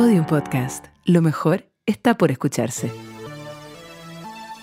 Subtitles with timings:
[0.00, 0.86] Podium Podcast.
[1.04, 2.90] Lo mejor está por escucharse.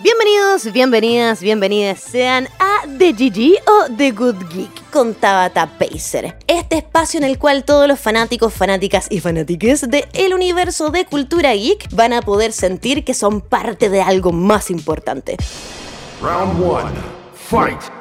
[0.00, 6.36] Bienvenidos, bienvenidas, bienvenidas sean a The GG o The Good Geek con Tabata Pacer.
[6.48, 11.54] Este espacio en el cual todos los fanáticos, fanáticas y fanátiques del universo de cultura
[11.54, 15.36] geek van a poder sentir que son parte de algo más importante.
[16.20, 16.90] Round one,
[17.32, 17.97] fight.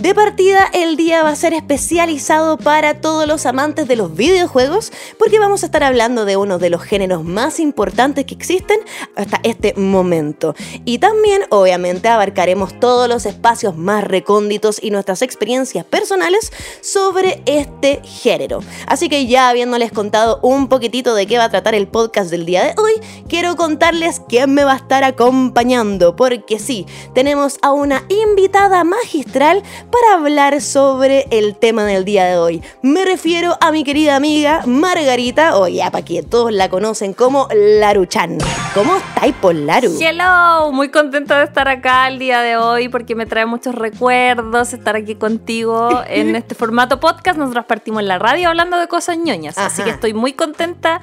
[0.00, 4.94] De partida, el día va a ser especializado para todos los amantes de los videojuegos,
[5.18, 8.80] porque vamos a estar hablando de uno de los géneros más importantes que existen
[9.14, 10.54] hasta este momento.
[10.86, 18.00] Y también, obviamente, abarcaremos todos los espacios más recónditos y nuestras experiencias personales sobre este
[18.02, 18.60] género.
[18.86, 22.46] Así que ya habiéndoles contado un poquitito de qué va a tratar el podcast del
[22.46, 22.94] día de hoy,
[23.28, 29.62] quiero contarles quién me va a estar acompañando, porque sí, tenemos a una invitada magistral
[29.90, 32.62] para hablar sobre el tema del día de hoy.
[32.82, 37.48] Me refiero a mi querida amiga Margarita, o ya para que todos la conocen como
[37.52, 38.38] Laruchan.
[38.74, 39.90] ¿Cómo estáis por Laru?
[40.00, 44.72] Hello, muy contenta de estar acá el día de hoy porque me trae muchos recuerdos
[44.72, 47.38] estar aquí contigo en este formato podcast.
[47.38, 51.00] Nosotros partimos en la radio hablando de cosas ñoñas, así que estoy muy contenta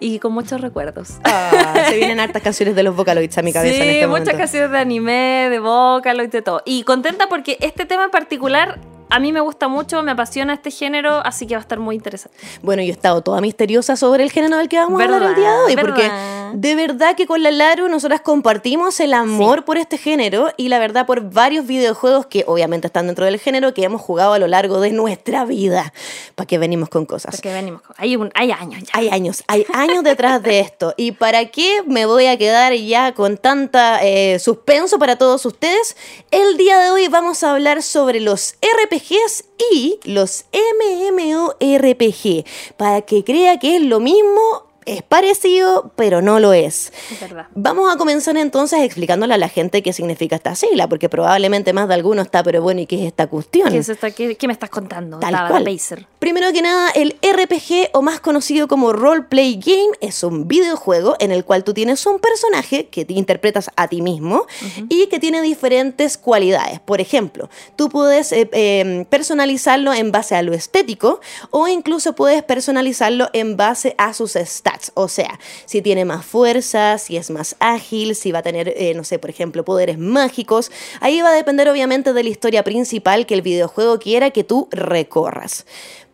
[0.00, 1.18] y con muchos recuerdos.
[1.24, 4.24] Ah, se vienen hartas canciones de los Vocaloids a mi cabeza sí, en este muchas
[4.24, 4.38] momento.
[4.38, 6.62] canciones de anime, de Vocaloid, de todo.
[6.64, 8.78] Y contenta porque este tema en particular
[9.10, 11.96] a mí me gusta mucho, me apasiona este género, así que va a estar muy
[11.96, 12.36] interesante.
[12.62, 15.34] Bueno, yo he estado toda misteriosa sobre el género del que vamos a hablar el
[15.34, 16.50] día de hoy, Verdad, porque verdad.
[16.54, 20.78] de verdad que con la Laru nosotras compartimos el amor por este género y la
[20.78, 24.46] verdad por varios videojuegos que obviamente están dentro del género que hemos jugado a lo
[24.46, 25.92] largo de nuestra vida.
[26.34, 27.34] ¿Para qué venimos con cosas?
[27.36, 28.90] Porque venimos, con- hay, un, hay años ya.
[28.92, 30.94] Hay años, hay años detrás de esto.
[30.96, 35.96] ¿Y para qué me voy a quedar ya con tanta eh, suspenso para todos ustedes?
[36.30, 38.54] El día de hoy vamos a hablar sobre los
[39.72, 42.44] Y los MMORPG.
[42.76, 46.92] Para que crea que es lo mismo, es parecido, pero no lo es.
[47.10, 47.46] Es verdad.
[47.54, 51.88] Vamos a comenzar entonces explicándole a la gente qué significa esta sigla, porque probablemente más
[51.88, 53.70] de alguno está, pero bueno, ¿y qué es esta cuestión?
[53.70, 55.18] ¿Qué, es esta- qué- qué me estás contando?
[55.18, 55.64] Tal Tabata cual.
[55.64, 56.06] Pacer?
[56.18, 61.30] Primero que nada, el RPG o más conocido como Roleplay Game es un videojuego en
[61.32, 64.46] el cual tú tienes un personaje que te interpretas a ti mismo
[64.88, 66.80] y que tiene diferentes cualidades.
[66.80, 71.20] Por ejemplo, tú puedes eh, eh, personalizarlo en base a lo estético
[71.50, 74.36] o incluso puedes personalizarlo en base a sus
[74.94, 78.94] O sea, si tiene más fuerza, si es más ágil, si va a tener, eh,
[78.94, 80.70] no sé, por ejemplo, poderes mágicos.
[81.00, 84.68] Ahí va a depender obviamente de la historia principal que el videojuego quiera que tú
[84.70, 85.66] recorras.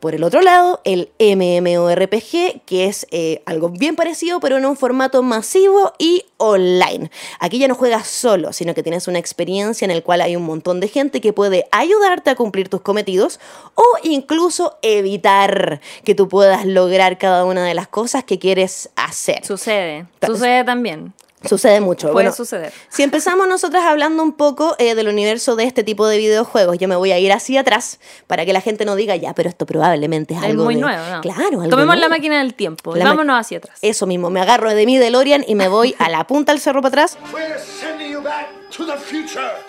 [0.07, 4.77] Por el otro lado, el MMORPG, que es eh, algo bien parecido, pero en un
[4.77, 7.11] formato masivo y online.
[7.41, 10.45] Aquí ya no juegas solo, sino que tienes una experiencia en el cual hay un
[10.45, 13.41] montón de gente que puede ayudarte a cumplir tus cometidos
[13.75, 19.45] o incluso evitar que tú puedas lograr cada una de las cosas que quieres hacer.
[19.45, 21.15] Sucede, sucede también.
[21.49, 22.09] Sucede mucho.
[22.09, 22.73] Puede Bueno, suceder.
[22.89, 26.89] Si empezamos nosotras hablando un poco eh, del universo de este tipo de videojuegos, yo
[26.89, 29.67] me voy a ir hacia atrás para que la gente no diga, ya, pero esto
[29.67, 30.81] probablemente es Es algo muy de-".
[30.81, 31.21] nuevo, ¿no?
[31.21, 33.79] Claro, algo Tomemos la máquina del tiempo y vámonos hacia atrás.
[33.83, 36.83] Eso mismo, me agarro de mi DeLorean y me voy a la punta del cerro
[36.83, 37.19] para atrás.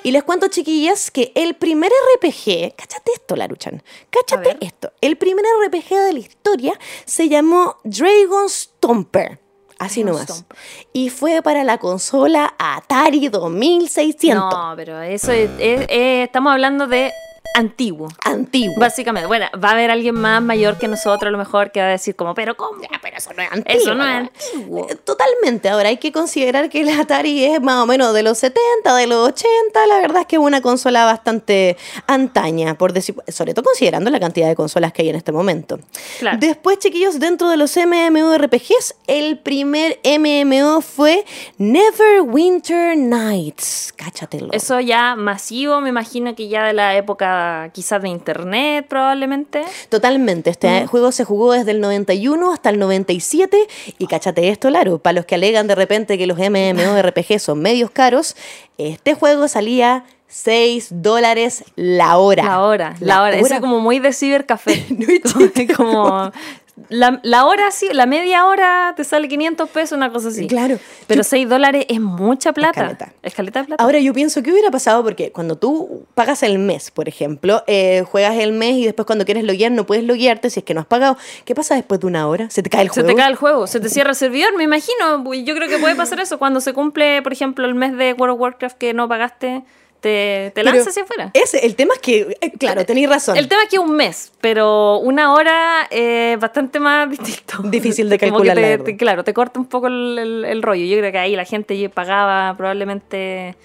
[0.03, 4.91] Y les cuento, chiquillas, que el primer RPG, cáchate esto, Laruchan, cáchate esto.
[5.01, 6.73] El primer RPG de la historia
[7.05, 9.39] se llamó Dragon Stomper.
[9.79, 10.45] Así Dragon nomás.
[10.93, 14.51] Y fue para la consola Atari 2600.
[14.53, 17.11] No, pero eso es, es- es- estamos hablando de
[17.53, 18.07] antiguo.
[18.23, 18.75] Antiguo.
[18.77, 21.87] Básicamente, bueno, va a haber alguien más mayor que nosotros a lo mejor que va
[21.87, 22.81] a decir como, pero ¿cómo?
[22.81, 23.81] Ya, pero eso no es antiguo.
[23.81, 24.87] Eso no es antiguo.
[24.89, 25.69] Eh, Totalmente.
[25.69, 29.07] Ahora hay que considerar que el Atari es más o menos de los 70, de
[29.07, 29.87] los 80.
[29.87, 31.77] La verdad es que es una consola bastante
[32.07, 35.79] antaña, por decir, sobre todo considerando la cantidad de consolas que hay en este momento.
[36.19, 36.37] Claro.
[36.39, 41.25] Después, chiquillos, dentro de los MMORPGs, el primer MMO fue
[41.57, 43.93] Neverwinter Nights.
[43.95, 44.49] Cáchatelo.
[44.51, 47.36] Eso ya masivo, me imagino que ya de la época
[47.73, 49.63] quizás de internet probablemente.
[49.89, 50.49] Totalmente.
[50.49, 50.87] Este Mm.
[50.87, 53.57] juego se jugó desde el 91 hasta el 97.
[53.97, 54.99] Y cáchate esto, Laro.
[54.99, 58.35] Para los que alegan de repente que los MMORPG son medios caros,
[58.77, 62.43] este juego salía 6 dólares la hora.
[62.43, 63.37] La hora, la, hora.
[63.37, 64.85] Eso es como muy de cibercafé.
[64.89, 66.31] No como
[66.89, 70.47] la, la hora, sí, la media hora te sale 500 pesos, una cosa así.
[70.47, 70.77] Claro.
[71.07, 72.73] Pero Yo- 6 dólares es mucha plata.
[72.81, 73.13] caleta.
[73.23, 73.83] Es caleta de plata.
[73.83, 78.03] Ahora yo pienso que hubiera pasado porque cuando tú pagas el mes, por ejemplo, eh,
[78.09, 80.81] juegas el mes y después cuando quieres loguear no puedes loguearte si es que no
[80.81, 81.17] has pagado.
[81.45, 82.49] ¿Qué pasa después de una hora?
[82.49, 83.07] ¿Se te cae el se juego?
[83.09, 85.23] te cae el juego, se te cierra el servidor, me imagino.
[85.33, 88.35] Yo creo que puede pasar eso cuando se cumple, por ejemplo, el mes de World
[88.35, 89.63] of Warcraft que no pagaste,
[90.07, 91.31] te te, lanza hacia afuera.
[91.33, 93.35] Ese, el tema es que, eh, claro, tenéis razón.
[93.37, 97.57] El tema es que un mes, pero una hora es bastante más distinto.
[97.63, 100.85] Difícil de calcular, te- te- claro, te corta un poco el, el- el rollo.
[100.85, 103.55] Yo creo que ahí la gente pagaba probablemente,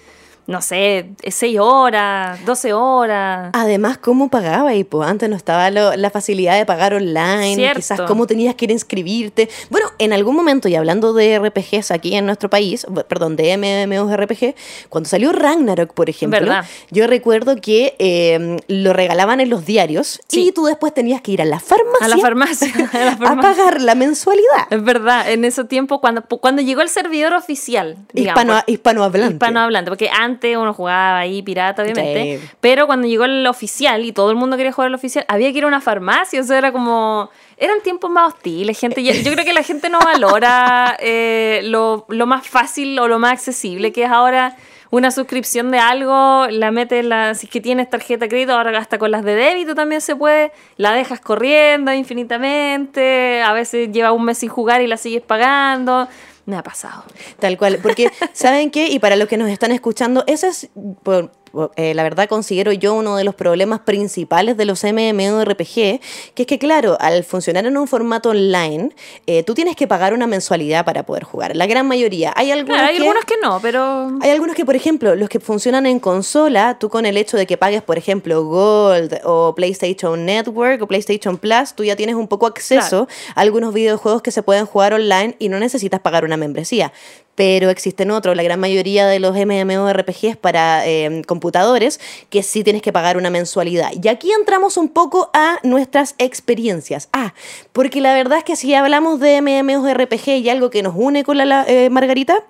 [0.45, 3.49] no sé, 6 horas, 12 horas.
[3.53, 4.73] Además, ¿cómo pagaba?
[4.75, 7.77] Y pues antes no estaba lo- la facilidad de pagar online, Cierto.
[7.79, 9.49] quizás cómo tenías que ir a inscribirte.
[9.69, 14.55] Bueno, en algún momento, y hablando de RPGs aquí en nuestro país, perdón, de MMORPG,
[14.89, 16.65] cuando salió Ragnarok, por ejemplo, Verdad.
[16.91, 20.47] yo recuerdo que eh, lo regalaban en los diarios Sí.
[20.47, 22.67] y tú después tenías que ir a la farmacia, A la farmacia.
[22.93, 23.41] a la a farmacia.
[23.41, 24.67] pagar la mensualidad.
[24.69, 29.33] Es verdad, en ese tiempo, cuando, cuando llegó el servidor oficial, digamos, Hispano, hispanohablante.
[29.35, 32.49] hispanohablante, porque antes uno jugaba ahí pirata, obviamente, Sí.
[32.59, 35.57] pero cuando llegó el oficial y todo el mundo quería jugar el oficial, había que
[35.59, 37.29] ir a una farmacia, o sea, era como...
[37.57, 39.03] Eran tiempos más hostiles, gente.
[39.03, 43.19] Yo, yo creo que la gente no valora eh, lo, lo más fácil o lo
[43.19, 44.55] más accesible que es ahora
[44.89, 48.77] una suscripción de algo, la metes, la, si es que tienes tarjeta de crédito, ahora
[48.77, 54.11] hasta con las de débito también se puede, la dejas corriendo infinitamente, a veces lleva
[54.11, 56.07] un mes sin jugar y la sigues pagando.
[56.45, 57.03] Me ha pasado.
[57.39, 58.87] Tal cual, porque ¿saben qué?
[58.89, 60.69] Y para los que nos están escuchando, ese es,
[61.03, 61.31] por-
[61.75, 65.99] eh, la verdad considero yo uno de los problemas principales de los MMORPG,
[66.33, 68.89] que es que claro, al funcionar en un formato online,
[69.27, 71.55] eh, tú tienes que pagar una mensualidad para poder jugar.
[71.55, 72.33] La gran mayoría.
[72.35, 73.03] Hay algunos Claro, hay que...
[73.03, 74.17] algunos que no, pero...
[74.21, 77.45] Hay algunos que, por ejemplo, los que funcionan en consola, tú con el hecho de
[77.45, 82.27] que pagues, por ejemplo, Gold o PlayStation Network o PlayStation Plus, tú ya tienes un
[82.27, 86.37] poco acceso a algunos videojuegos que se pueden jugar online y no necesitas pagar una
[86.37, 86.91] membresía.
[87.35, 91.99] Pero existen otros, la gran mayoría de los MMORPGs para eh, computadores,
[92.29, 93.91] que sí tienes que pagar una mensualidad.
[94.01, 97.09] Y aquí entramos un poco a nuestras experiencias.
[97.11, 97.33] Ah,
[97.71, 101.37] porque la verdad es que si hablamos de MMORPG y algo que nos une con
[101.37, 102.43] la, la, eh, Margarita,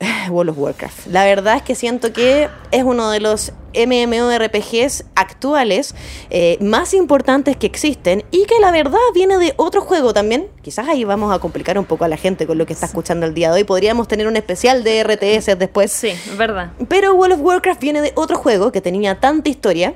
[0.30, 1.06] World of Warcraft.
[1.08, 5.94] La verdad es que siento que es uno de los MMORPGs actuales
[6.30, 10.48] eh, más importantes que existen y que la verdad viene de otro juego también.
[10.62, 13.26] Quizás ahí vamos a complicar un poco a la gente con lo que está escuchando
[13.26, 13.64] el día de hoy.
[13.64, 15.92] Podríamos tener un especial de RTS después.
[15.92, 16.72] Sí, es verdad.
[16.88, 19.94] Pero World of Warcraft viene de otro juego que tenía tanta historia,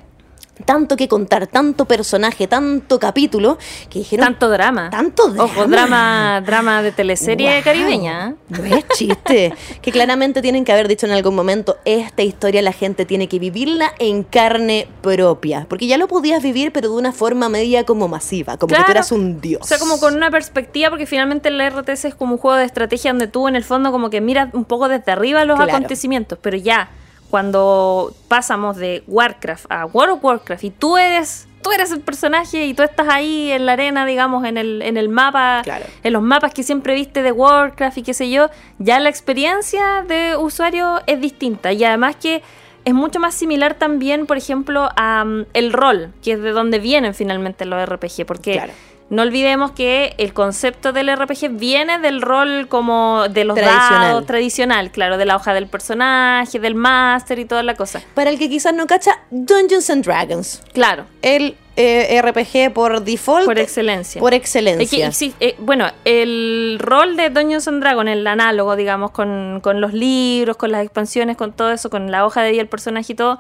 [0.65, 3.59] tanto que contar, tanto personaje, tanto capítulo,
[3.91, 4.25] que dijeron...
[4.27, 4.89] Tanto drama.
[4.91, 5.45] Tanto drama.
[5.45, 8.37] Ojo, drama, drama de teleserie caribeña.
[8.49, 9.53] No es chiste.
[9.83, 13.39] que claramente tienen que haber dicho en algún momento, esta historia la gente tiene que
[13.39, 15.67] vivirla en carne propia.
[15.69, 18.81] Porque ya lo podías vivir, pero de una forma media como masiva, como que tú
[18.85, 18.93] Claro.
[18.93, 19.63] eras un dios.
[19.63, 22.65] O sea, como con una perspectiva, porque finalmente el RTS es como un juego de
[22.65, 25.73] estrategia donde tú en el fondo como que miras un poco desde arriba los Claro.
[25.73, 26.91] acontecimientos, pero ya
[27.35, 32.65] cuando pasamos de Warcraft a World of Warcraft y tú eres tú eres el personaje
[32.65, 35.85] y tú estás ahí en la arena, digamos, en el, en el mapa, Claro.
[36.05, 40.05] en los mapas que siempre viste de Warcraft y qué sé yo, ya la experiencia
[40.07, 42.41] de usuario es distinta y además que
[42.85, 46.79] es mucho más similar también, por ejemplo, a mm, el rol, que es de donde
[46.79, 48.73] vienen finalmente los RPG, porque Claro.
[49.11, 54.01] No olvidemos que el concepto del RPG viene del rol como de los Tradicional.
[54.03, 58.03] dados tradicional, claro, de la hoja del personaje, del máster y toda la cosa.
[58.15, 60.63] Para el que quizás no cacha, Dungeons and Dragons.
[60.73, 63.45] Claro, El eh, RPG por default.
[63.47, 64.21] por excelencia.
[64.21, 65.33] Por Es que excelencia.
[65.41, 70.57] eh, bueno, el rol de Dungeons and Dragons, el análogo, digamos, con, con los libros,
[70.57, 73.39] con las expansiones, con todo eso, con la hoja de vida del personaje y todo,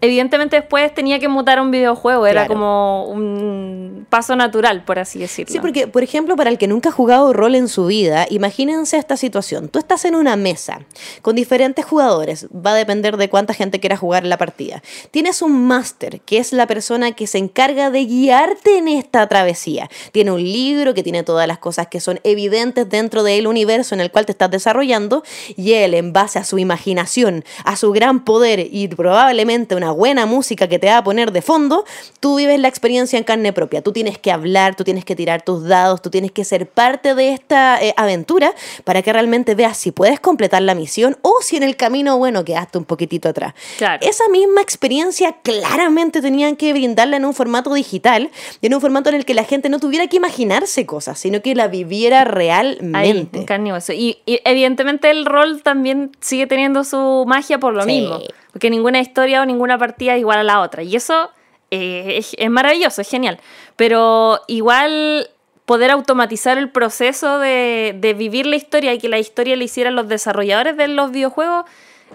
[0.00, 2.54] evidentemente después tenía que mutar a un videojuego, era Claro.
[2.54, 5.52] como un paso natural, por así decirlo.
[5.52, 8.96] Sí, porque, por ejemplo, para el que nunca ha jugado rol en su vida, imagínense
[8.96, 9.68] esta situación.
[9.68, 10.80] Tú estás en una mesa
[11.22, 14.82] con diferentes jugadores, va a depender de cuánta gente quiera jugar la partida.
[15.10, 19.90] Tienes un máster, que es la persona que se encarga de guiarte en esta travesía.
[20.12, 24.00] Tiene un libro que tiene todas las cosas que son evidentes dentro del universo en
[24.00, 25.22] el cual te estás desarrollando,
[25.56, 30.26] y él, en base a su imaginación, a su gran poder y probablemente una buena
[30.26, 31.84] música que te va a poner de fondo,
[32.20, 33.82] tú vives la experiencia en carne propia.
[33.82, 37.14] Tú tienes que hablar, tú tienes que tirar tus dados, tú tienes que ser parte
[37.14, 38.54] de esta eh, aventura
[38.84, 42.44] para que realmente veas si puedes completar la misión o si en el camino, bueno,
[42.44, 43.54] quedaste un poquitito atrás.
[43.78, 44.06] Claro.
[44.06, 48.30] Esa misma experiencia claramente tenían que brindarla en un formato digital
[48.60, 51.42] y en un formato en el que la gente no tuviera que imaginarse cosas, sino
[51.42, 53.38] que la viviera Ahí, realmente.
[53.38, 53.92] en carne y hueso.
[53.92, 57.86] Y, y evidentemente el rol también sigue teniendo su magia por lo Sí.
[57.88, 58.18] mismo.
[58.52, 60.82] Porque ninguna historia o ninguna partida es igual a la otra.
[60.82, 61.30] Y eso
[61.70, 63.38] eh, es, maravilloso, es genial.
[63.76, 65.30] Pero igual
[65.66, 69.94] poder automatizar el proceso de, de vivir la historia y que la historia le hicieran
[69.94, 71.64] los desarrolladores de los videojuegos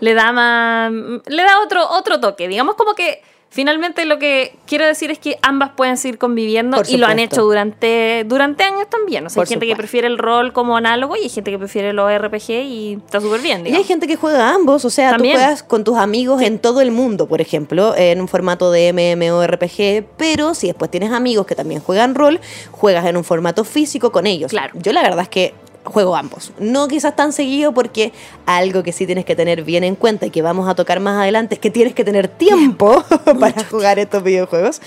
[0.01, 4.85] le da más le da otro otro toque digamos como que finalmente lo que quiero
[4.85, 9.25] decir es que ambas pueden seguir conviviendo y lo han hecho durante, durante años también.
[9.25, 11.57] O sea, Por hay gente que prefiere el rol como análogo y hay gente que
[11.57, 13.65] prefiere los RPG y está súper bien.
[13.65, 15.35] Y hay gente que juega ambos, o sea, También.
[15.35, 18.91] tú juegas con tus amigos en todo el mundo, por ejemplo, en un formato de
[18.93, 22.39] MMORPG, pero si después tienes amigos que también juegan rol,
[22.71, 24.51] juegas en un formato físico con ellos.
[24.51, 24.73] Claro.
[24.75, 25.53] Yo la verdad es que
[25.85, 26.51] juego ambos.
[26.59, 28.11] No quizás tan seguido porque
[28.45, 31.17] algo que sí tienes que tener bien en cuenta y que vamos a tocar más
[31.21, 33.03] adelante es que tienes que tener tiempo
[33.39, 34.81] para jugar estos videojuegos.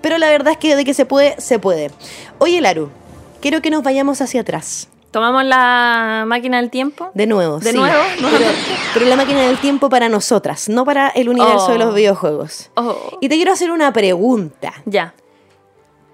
[0.00, 1.90] Pero la verdad es que de que se puede, se puede.
[2.38, 2.88] Oye, Laru,
[3.40, 4.88] quiero que nos vayamos hacia atrás.
[5.10, 7.10] Tomamos la máquina del tiempo.
[7.14, 7.76] De nuevo, ¿De sí.
[7.76, 8.02] nuevo?
[8.20, 8.46] Pero,
[8.94, 11.72] pero la máquina del tiempo para nosotras, no para el universo Oh.
[11.72, 12.70] de los videojuegos.
[12.74, 12.96] Oh.
[13.20, 14.72] Y te quiero hacer una pregunta.
[14.86, 15.14] Ya.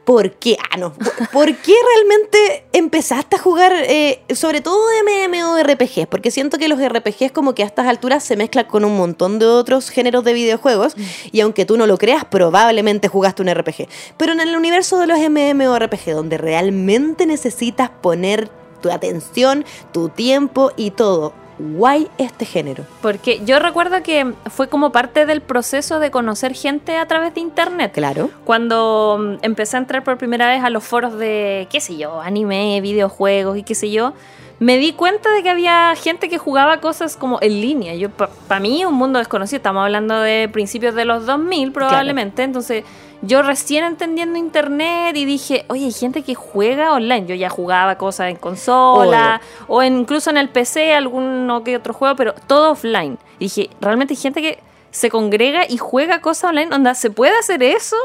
[0.04, 0.56] ¿Por qué?
[0.70, 0.92] Ah, no.
[1.32, 6.06] ¿Por qué realmente empezaste a jugar, eh, sobre todo MMORPGs?
[6.08, 9.38] Porque siento que los RPGs como que a estas alturas se mezclan con un montón
[9.38, 10.94] de otros géneros de videojuegos
[11.30, 13.88] y aunque tú no lo creas, probablemente jugaste un RPG.
[14.16, 20.72] Pero en el universo de los MMORPG, donde realmente necesitas poner tu atención, tu tiempo
[20.76, 21.34] y todo,
[21.76, 22.84] guay este género.
[23.02, 27.40] Porque yo recuerdo que fue como parte del proceso de conocer gente a través de
[27.40, 27.92] internet.
[27.92, 28.30] Claro.
[28.44, 32.20] Cuando mm, empecé a entrar por primera vez a los foros de, qué sé yo,
[32.20, 34.14] anime, videojuegos y qué sé yo,
[34.60, 37.94] me di cuenta de que había gente que jugaba cosas como en línea.
[37.94, 39.56] Yo, para mí, un mundo desconocido.
[39.56, 42.42] Estamos hablando de principios de los 2000 probablemente.
[42.42, 42.84] Entonces,
[43.22, 47.26] yo recién entendiendo internet y dije, oye, hay gente que juega online.
[47.26, 51.92] Yo ya jugaba cosas en consola o en- incluso en el PC, alguno que otro
[51.94, 53.18] juego, pero todo offline.
[53.38, 54.58] Y dije, realmente hay gente que
[54.90, 56.74] se congrega y juega cosas online.
[56.74, 57.96] Onda, ¿se puede hacer eso?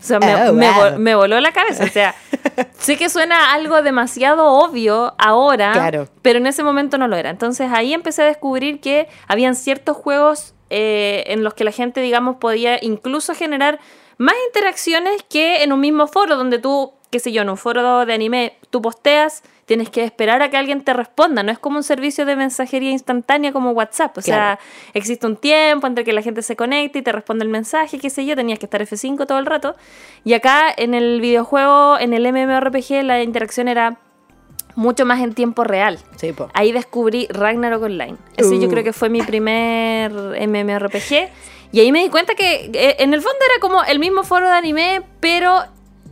[0.00, 0.80] O sea, me, Oh, me wow.
[0.82, 1.84] vol- me voló la cabeza.
[1.84, 2.14] O sea,
[2.78, 6.08] sé que suena algo demasiado obvio ahora, Claro.
[6.22, 7.30] pero en ese momento no lo era.
[7.30, 12.00] Entonces ahí empecé a descubrir que habían ciertos juegos eh, en los que la gente,
[12.00, 13.78] digamos, podía incluso generar
[14.18, 18.04] más interacciones que en un mismo foro donde tú, qué sé yo, en un foro
[18.06, 21.42] de anime, tú posteas, tienes que esperar a que alguien te responda.
[21.42, 24.18] No es como un servicio de mensajería instantánea como WhatsApp.
[24.18, 24.58] O Claro.
[24.58, 24.58] sea,
[24.92, 28.10] existe un tiempo entre que la gente se conecte y te responde el mensaje, qué
[28.10, 29.74] sé yo, tenías que estar F5 todo el rato.
[30.24, 33.98] Y acá en el videojuego, en el MMORPG, la interacción era
[34.76, 35.98] mucho más en tiempo real.
[36.16, 36.48] Sí, po.
[36.52, 38.16] Ahí descubrí Ragnarok Online.
[38.36, 38.70] Ese yo Uh.
[38.70, 40.10] creo que fue mi primer
[40.48, 41.28] MMORPG.
[41.72, 44.46] Y ahí me di cuenta que eh, en el fondo era como el mismo foro
[44.48, 45.64] de anime, pero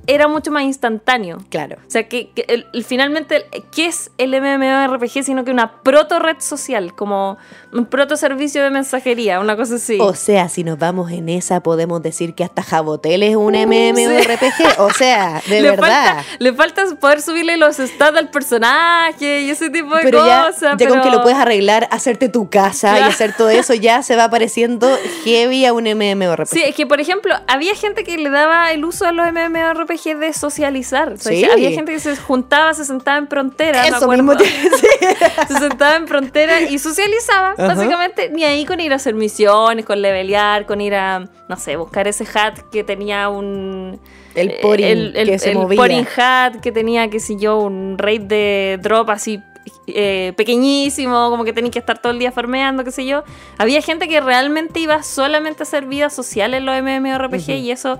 [0.06, 1.38] era mucho más instantáneo.
[1.48, 1.76] Claro.
[1.86, 6.18] O sea, que, que el- el- finalmente, ¿qué es el MMORPG sino que una proto
[6.18, 6.94] red social?
[6.94, 7.38] Como
[7.72, 9.98] un proto servicio de mensajería, una cosa así.
[10.00, 14.78] O sea, si nos vamos en esa, podemos decir que hasta Jabotel es un MMORPG.
[14.80, 16.16] O sea, de le verdad.
[16.16, 20.46] Falta, le falta poder subirle los stats al personaje y ese tipo de Pero ya,
[20.46, 20.76] cosas.
[20.78, 24.02] ya con que pero- lo puedes arreglar, hacerte tu casa y hacer todo eso, ya
[24.02, 24.88] se va pareciendo
[25.24, 26.46] heavy a un MMORPG.
[26.48, 30.01] Sí, es que por ejemplo, había gente que le daba el uso a los MMORPG
[30.04, 31.12] de socializar.
[31.12, 31.44] O sea, Sí.
[31.44, 33.82] Había gente que se juntaba, se sentaba en frontera.
[33.82, 34.22] me Eso acuerdo.
[34.22, 35.46] mismo sí.
[35.48, 37.66] se sentaba en frontera y socializaba, Ajá.
[37.68, 41.76] básicamente, ni ahí con ir a hacer misiones, con levelear, con ir a, no sé,
[41.76, 43.98] buscar ese hat que tenía un...
[44.34, 45.76] El eh, porin el, el- que se el movía.
[45.76, 49.40] porin hat que tenía, qué sé yo, un rate de drop así
[49.86, 53.24] eh, pequeñísimo, como que tenía que estar todo el día farmeando, qué sé yo.
[53.58, 57.98] Había gente que realmente iba solamente a hacer vida social en los MMORPG y eso...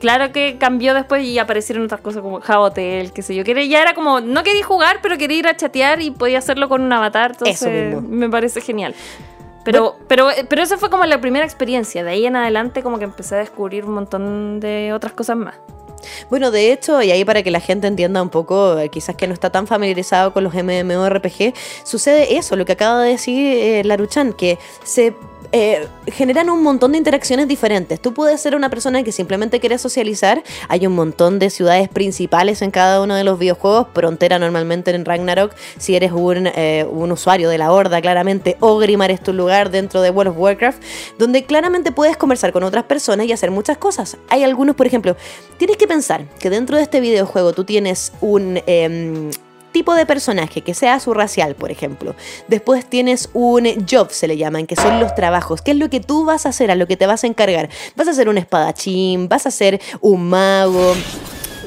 [0.00, 3.44] Claro que cambió después y aparecieron otras cosas como Hotel, qué sé yo.
[3.44, 6.68] Que ya era como, no quería jugar, pero quería ir a chatear y podía hacerlo
[6.68, 7.32] con un avatar.
[7.32, 8.08] Entonces Eso mismo.
[8.08, 8.94] me parece genial.
[9.64, 12.04] Pero, pero, pero esa fue como la primera experiencia.
[12.04, 15.54] De ahí en adelante como que empecé a descubrir un montón de otras cosas más.
[16.28, 19.26] Bueno, de hecho, y ahí para que la gente entienda un poco, eh, quizás que
[19.26, 23.82] no está tan familiarizado con los MMORPG, sucede eso, lo que acaba de decir eh,
[23.84, 25.14] Laruchan, que se
[25.56, 28.00] eh, generan un montón de interacciones diferentes.
[28.00, 30.42] Tú puedes ser una persona que simplemente quiere socializar.
[30.68, 33.86] Hay un montón de ciudades principales en cada uno de los videojuegos.
[33.94, 35.54] Frontera normalmente en Ragnarok.
[35.78, 40.02] Si eres un, eh, un usuario de la Horda, claramente Ogrimar es tu lugar dentro
[40.02, 40.82] de World of Warcraft,
[41.18, 44.16] donde claramente puedes conversar con otras personas y hacer muchas cosas.
[44.30, 45.16] Hay algunos, por ejemplo,
[45.56, 48.60] tienes que pensar que dentro de este videojuego tú tienes un...
[48.66, 49.30] em,
[49.74, 52.14] tipo de personaje, que sea su racial, por ejemplo.
[52.48, 55.60] Después tienes un job, se le llaman, que son los trabajos.
[55.60, 57.68] ¿Qué es lo que tú vas a hacer, a lo que te vas a encargar?
[57.96, 60.94] Vas a ser un espadachín, vas a ser un mago.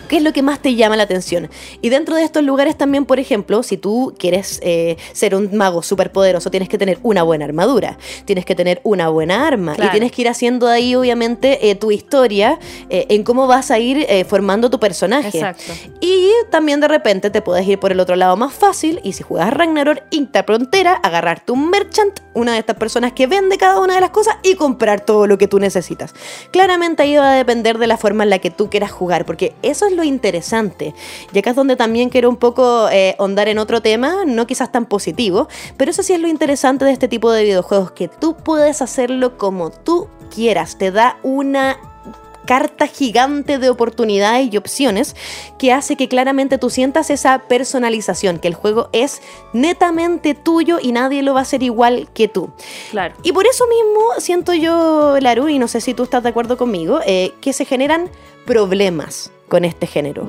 [0.08, 1.50] ¿Qué es lo que más te llama la atención?
[1.82, 5.84] Y dentro de estos lugares también, por ejemplo, si tú quieres eh, ser un mago
[5.84, 9.90] superpoderoso, tienes que tener una buena armadura, tienes que tener una buena arma Claro.
[9.90, 12.60] y tienes que ir haciendo ahí, obviamente, eh, tu historia
[12.90, 15.28] eh, en cómo vas a ir formando tu personaje.
[15.40, 15.74] Exacto.
[16.02, 19.24] Y también de repente te puedes ir por el otro lado más fácil y si
[19.24, 20.00] juegas Ragnarok,
[20.48, 24.38] Frontera, agarrarte un merchant, una de estas personas que vende cada una de las cosas
[24.44, 26.14] y comprar todo lo que tú necesitas.
[26.52, 29.54] Claramente ahí va a depender de la forma en la que tú quieras jugar, porque
[29.62, 30.94] eso es lo interesante.
[31.34, 34.72] Y acá es donde también quiero un poco eh, ondar en otro tema, no quizás
[34.72, 38.38] tan positivo, pero eso sí es lo interesante de este tipo de videojuegos, que tú
[38.38, 41.78] puedes hacerlo como tú quieras, te da una
[42.48, 45.16] carta gigante de oportunidades y opciones
[45.60, 49.22] que hace que claramente tú sientas esa personalización, que el juego es
[49.54, 52.50] netamente tuyo y nadie lo va a hacer igual que tú.
[52.90, 53.14] Claro.
[53.22, 56.58] Y por eso mismo siento yo, Laru, y no sé si tú estás de acuerdo
[56.58, 58.10] conmigo, eh, que se generan
[58.48, 60.28] problemas con este género.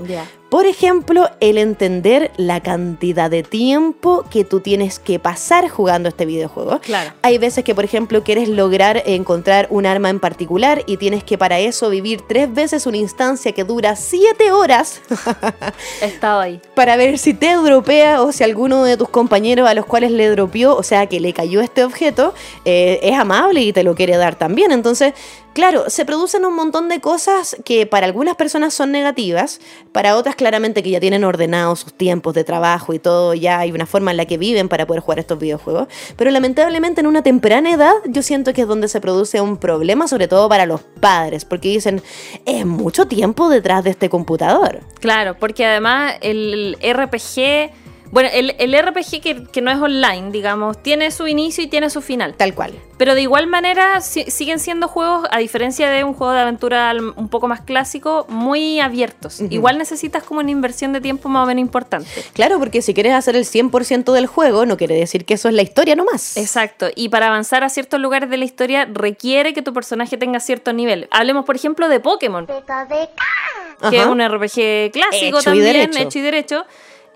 [0.49, 6.25] Por ejemplo, el entender la cantidad de tiempo que tú tienes que pasar jugando este
[6.25, 6.81] videojuego.
[6.81, 7.13] Claro.
[7.21, 11.37] Hay veces que, por ejemplo, quieres lograr encontrar un arma en particular y tienes que
[11.37, 15.03] para eso vivir tres veces una instancia que dura siete horas
[16.01, 16.61] He estado ahí.
[16.75, 20.31] para ver si te dropea o si alguno de tus compañeros a los cuales le
[20.31, 22.33] dropeó, o sea, que le cayó este objeto,
[22.65, 24.73] eh, es amable y te lo quiere dar también.
[24.73, 25.13] Entonces,
[25.53, 29.61] claro, se producen un montón de cosas que para algunas personas son negativas,
[29.93, 33.73] para otras claramente que ya tienen ordenados sus tiempos de trabajo y todo, ya hay
[33.73, 35.89] una forma en la que viven para poder jugar estos videojuegos.
[36.17, 40.09] Pero lamentablemente en una temprana edad yo siento que es donde se produce un problema,
[40.09, 42.03] sobre todo para los padres, porque dicen,
[42.45, 44.81] es mucho tiempo detrás de este computador.
[45.01, 47.73] Claro, porque además el RPG,
[48.11, 51.91] bueno, el, el RPG que, que no es online, digamos, tiene su inicio y tiene
[51.91, 52.35] su final.
[52.37, 52.73] Tal cual.
[52.97, 56.93] Pero de igual manera si- siguen siendo juegos, a diferencia de un juego de aventura
[57.17, 59.41] un poco más clásico, muy abiertos.
[59.51, 62.09] Igual necesitas como una inversión de tiempo más o menos importante.
[62.33, 65.55] Claro, porque si quieres hacer el 100% del juego, no quiere decir que eso es
[65.55, 66.37] la historia nomás.
[66.37, 70.41] Exacto, y para avanzar a ciertos lugares de la historia requiere que tu personaje tenga
[70.41, 71.07] cierto nivel.
[71.13, 73.97] Hablemos, por ejemplo, de Pokémon, que Ajá.
[74.03, 76.65] es un RPG clásico Hecho también, hecho y derecho,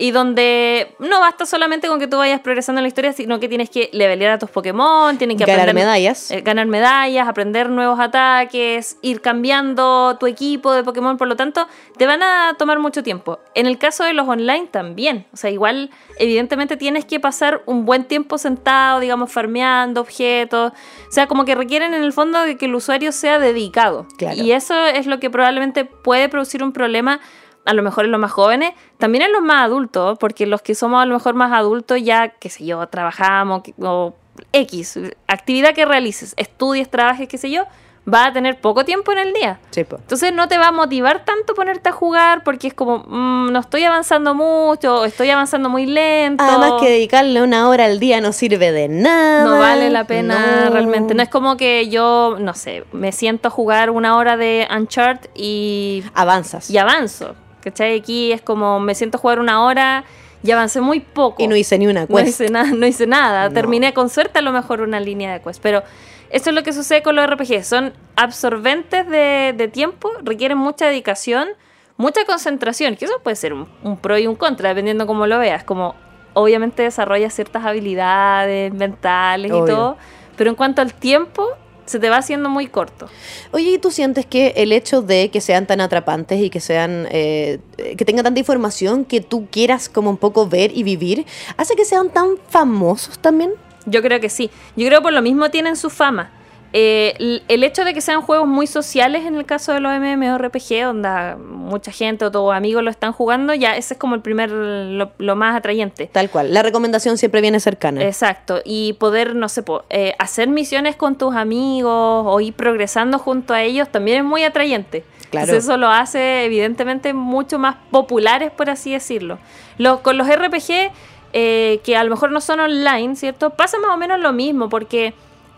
[0.02, 3.48] y donde no basta solamente con que tú vayas progresando en la historia, sino que
[3.48, 6.32] tienes que levelear a tus Pokémon, tienes que Ganar aprender, medallas.
[6.32, 11.68] eh, ganar medallas, aprender nuevos ataques, ir cambiando tu equipo de Pokémon, por lo tanto,
[11.98, 13.38] te van a tomar mucho tiempo.
[13.54, 17.84] En el caso de los online también, o sea, igual evidentemente tienes que pasar un
[17.84, 22.56] buen tiempo sentado, digamos, farmeando objetos, o sea, como que requieren en el fondo de
[22.56, 24.08] que el usuario sea dedicado.
[24.18, 24.42] Claro.
[24.42, 27.20] Y eso es lo que probablemente puede producir un problema
[27.64, 30.74] a lo mejor en los más jóvenes, también en los más adultos, porque los que
[30.74, 34.14] somos a lo mejor más adultos ya, qué sé yo, trabajamos o
[34.52, 37.64] X, actividad que realices, estudies, trabajes, qué sé yo,
[38.12, 39.60] va a tener poco tiempo en el día.
[39.70, 39.80] Sí.
[39.88, 43.60] Entonces no te va a motivar tanto ponerte a jugar porque es como, mm, no
[43.60, 46.42] estoy avanzando mucho, estoy avanzando muy lento.
[46.42, 49.44] Además que dedicarle una hora al día no sirve de nada.
[49.44, 50.70] No vale la pena No.
[50.70, 51.14] realmente.
[51.14, 55.30] No es como que yo, no sé, me siento a jugar una hora de Uncharted
[55.36, 56.70] y Avanzas.
[56.70, 57.36] y avanzo.
[57.62, 57.98] ¿Cachai?
[57.98, 60.04] Aquí es como me siento a jugar una hora
[60.42, 61.42] y avancé muy poco.
[61.42, 62.28] Y no hice ni una No quest.
[62.28, 63.48] hice, nada, no hice nada.
[63.48, 63.54] No.
[63.54, 65.62] Terminé con suerte a lo mejor una línea de quest.
[65.62, 65.82] Pero
[66.30, 67.62] esto es lo que sucede con los RPG.
[67.64, 71.48] Son absorbentes de, de tiempo, requieren mucha dedicación,
[71.96, 72.96] mucha concentración.
[72.96, 75.62] Que eso puede ser un, un pro y un contra, dependiendo cómo lo veas.
[75.64, 75.94] Como
[76.34, 79.74] obviamente desarrolla ciertas habilidades mentales y Obvio.
[79.74, 79.96] todo.
[80.36, 81.46] Pero en cuanto al tiempo,
[81.86, 83.08] se te va haciendo muy corto.
[83.50, 87.06] Oye, ¿y tú sientes que el hecho de que sean tan atrapantes y que sean
[87.10, 87.58] eh,
[87.96, 91.84] que tenga tanta información que tú quieras como un poco ver y vivir, hace que
[91.84, 93.52] sean tan famosos también?
[93.86, 94.50] Yo creo que sí.
[94.76, 96.30] Yo creo que por lo mismo tienen su fama.
[96.74, 100.84] Eh, el hecho de que sean juegos muy sociales en el caso de los MMORPG,
[100.84, 104.50] donde mucha gente o tus amigos lo están jugando, ya ese es como el primer,
[104.50, 106.08] lo, lo más atrayente.
[106.10, 106.54] Tal cual.
[106.54, 108.02] La recomendación siempre viene cercana.
[108.02, 113.18] Exacto, y poder, no sé, po, eh, hacer misiones con tus amigos o ir progresando
[113.18, 115.04] junto a ellos también es muy atrayente.
[115.30, 115.46] Claro.
[115.46, 119.38] Entonces eso lo hace evidentemente mucho más populares, por así decirlo.
[119.78, 120.90] Los, con los RPG,
[121.32, 123.50] eh, que a lo mejor no son online, ¿cierto?
[123.50, 125.14] Pasa más o menos lo mismo, porque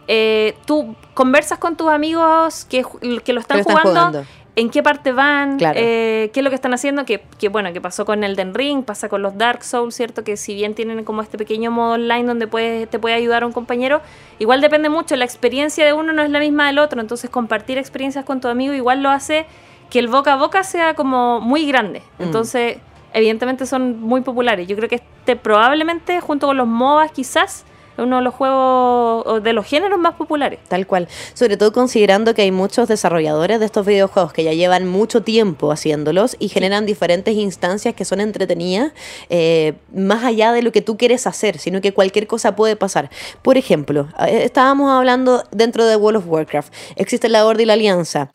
[0.09, 4.25] eh, tú conversas con tus amigos que, lo están, lo están jugando, jugando.
[4.57, 5.79] en qué parte van, Claro.
[5.81, 8.85] eh, qué es lo que están haciendo, que, que bueno, que pasó con Elden Ring,
[8.85, 10.25] pasa con los Dark Souls, ¿cierto?
[10.25, 13.53] Que si bien tienen como este pequeño modo online donde puedes, te puede ayudar un
[13.53, 14.01] compañero,
[14.39, 17.79] igual depende mucho, la experiencia de uno no es la misma del otro, entonces compartir
[17.79, 19.47] experiencias con tu amigo igual lo hace
[19.91, 22.03] que el boca a boca sea como muy grande.
[22.19, 22.23] Mm.
[22.25, 22.79] Entonces,
[23.13, 24.67] evidentemente son muy populares.
[24.67, 27.65] Yo creo que este probablemente, junto con los MOBAs quizás,
[27.99, 30.61] uno de los juegos o de los géneros más populares.
[30.69, 31.09] Tal cual.
[31.35, 35.73] Sobre todo considerando que hay muchos desarrolladores de estos videojuegos que ya llevan mucho tiempo
[35.73, 38.93] haciéndolos y generan diferentes instancias que son entretenidas
[39.31, 43.11] eh, más allá de lo que tú quieres hacer, sino que cualquier cosa puede pasar.
[43.43, 46.73] Por ejemplo, eh, estábamos hablando dentro de World of Warcraft.
[46.97, 48.31] Existe la Horde y la Alianza.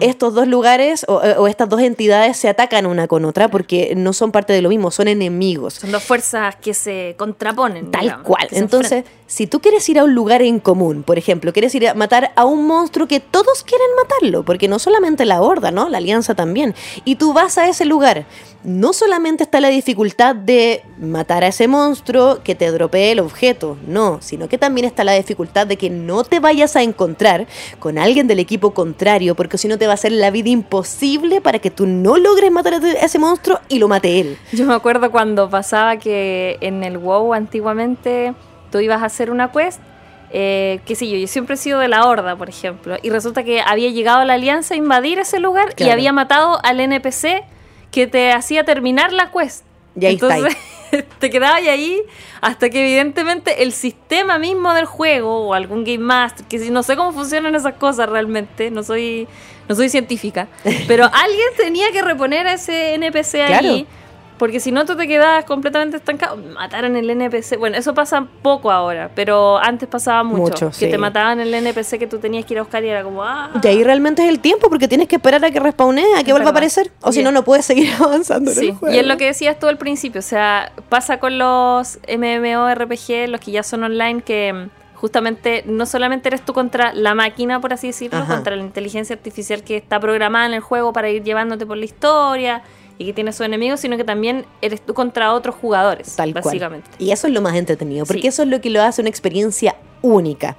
[0.00, 4.12] Estos dos lugares o, o estas dos entidades se atacan una con otra porque no
[4.12, 5.74] son parte de lo mismo, son enemigos.
[5.74, 7.90] Son dos fuerzas que se contraponen.
[7.90, 8.41] Tal digamos, cual.
[8.50, 9.04] Entonces.
[9.32, 12.32] Si tú quieres ir a un lugar en común, por ejemplo, quieres ir a matar
[12.36, 15.88] a un monstruo que todos quieren matarlo, porque no solamente la horda, ¿no?
[15.88, 16.74] La alianza también.
[17.06, 18.26] Y tú vas a ese lugar.
[18.62, 23.78] No solamente está la dificultad de matar a ese monstruo, que te dropee el objeto,
[23.86, 27.46] no, sino que también está la dificultad de que no te vayas a encontrar
[27.78, 31.40] con alguien del equipo contrario, porque si no te va a hacer la vida imposible
[31.40, 34.36] para que tú no logres matar a ese monstruo y lo mate él.
[34.52, 38.34] Yo me acuerdo cuando pasaba que en el WoW antiguamente
[38.72, 39.80] tú ibas a hacer una quest,
[40.32, 43.44] eh, qué sé yo, yo siempre he sido de la Horda, por ejemplo, y resulta
[43.44, 47.44] que había llegado la Alianza a invadir ese lugar y había matado al NPC
[47.90, 49.64] que te hacía terminar la quest.
[49.94, 50.56] Y ahí está Entonces
[51.18, 52.02] te quedabas ahí
[52.40, 56.82] hasta que evidentemente el sistema mismo del juego o algún Game Master, que si no
[56.82, 59.28] sé cómo funcionan esas cosas realmente, no soy,
[59.68, 60.48] no soy científica,
[60.88, 63.48] pero alguien tenía que reponer a ese NPC ahí.
[63.48, 63.86] Claro.
[64.38, 66.36] Porque si no, tú te quedabas completamente estancado.
[66.36, 67.58] Mataron el NPC.
[67.58, 70.42] Bueno, eso pasa poco ahora, pero antes pasaba mucho.
[70.42, 70.90] Mucho, que sí.
[70.90, 73.50] te mataban el NPC que tú tenías que ir a buscar y era como, ah.
[73.62, 76.30] Y ahí realmente es el tiempo, porque tienes que esperar a que respawnee, a que
[76.30, 76.90] Es vuelva a aparecer.
[77.02, 78.94] O si no, no puedes seguir avanzando en Sí, el juego.
[78.94, 83.40] y es lo que decías tú al principio, o sea, pasa con los MMORPG, los
[83.40, 87.88] que ya son online, que justamente no solamente eres tú contra la máquina, por así
[87.88, 88.34] decirlo, Ajá.
[88.34, 91.84] contra la inteligencia artificial que está programada en el juego para ir llevándote por la
[91.84, 92.62] historia
[93.02, 96.44] y que tiene sus enemigos, sino que también eres tú contra otros jugadores, Tal cual.
[96.44, 96.88] básicamente.
[96.98, 98.28] Y eso es lo más entretenido, porque Sí.
[98.28, 100.56] eso es lo que lo hace una experiencia única.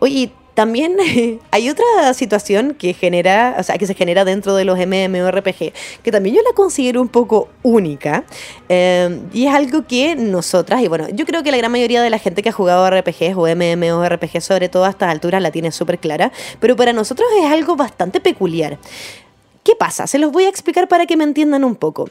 [0.00, 0.96] Oye, también
[1.50, 6.12] hay otra situación que genera, o sea, que se genera dentro de los MMORPG, que
[6.12, 8.22] también yo la considero un poco única,
[8.68, 12.10] eh, y es algo que nosotras, y bueno, yo creo que la gran mayoría de
[12.10, 15.72] la gente que ha jugado RPGs o MMORPG, sobre todo a estas alturas, la tiene
[15.72, 16.30] súper clara,
[16.60, 18.78] pero para nosotros es algo bastante peculiar.
[19.64, 20.06] ¿Qué pasa?
[20.06, 22.10] Se los voy a explicar para que me entiendan un poco.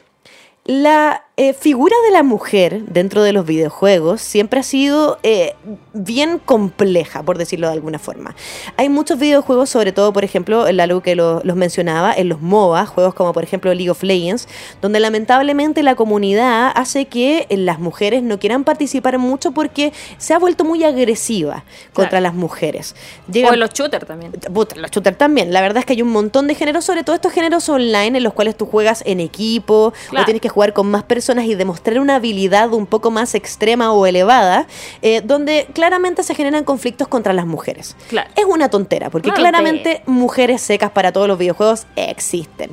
[0.66, 5.54] La eh, figura de la mujer dentro de los videojuegos siempre ha sido eh,
[5.92, 8.34] bien compleja, por decirlo de alguna forma.
[8.78, 12.40] Hay muchos videojuegos, sobre todo, por ejemplo, el algo que lo- los mencionaba, en los
[12.40, 14.48] MOBA, juegos como por ejemplo League of Legends,
[14.80, 20.32] donde lamentablemente la comunidad hace que eh, las mujeres no quieran participar mucho porque se
[20.32, 22.22] ha vuelto muy agresiva contra Claro.
[22.22, 22.94] las mujeres.
[23.28, 24.32] O en los shooters también.
[24.76, 25.52] Los shooters también.
[25.52, 28.22] La verdad es que hay un montón de géneros, sobre todo estos géneros online en
[28.22, 30.22] los cuales tú juegas en equipo Claro.
[30.22, 33.92] o tienes que jugar con más personas y demostrar una habilidad un poco más extrema
[33.92, 34.66] o elevada,
[35.02, 37.96] eh, donde claramente se generan conflictos contra las mujeres.
[38.08, 38.30] Claro.
[38.36, 42.70] Es una tontera, porque Una claramente mujeres secas para todos los videojuegos existen.